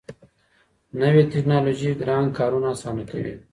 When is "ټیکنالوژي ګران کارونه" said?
1.31-2.67